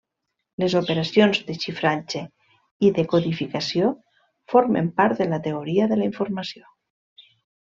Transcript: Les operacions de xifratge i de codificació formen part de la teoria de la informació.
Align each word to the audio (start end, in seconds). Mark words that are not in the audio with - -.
Les 0.61 0.75
operacions 0.77 1.41
de 1.49 1.55
xifratge 1.65 2.21
i 2.87 2.91
de 2.95 3.05
codificació 3.11 3.91
formen 4.55 4.91
part 5.03 5.21
de 5.25 5.29
la 5.35 5.41
teoria 5.49 5.91
de 5.93 6.01
la 6.03 6.09
informació. 6.11 6.67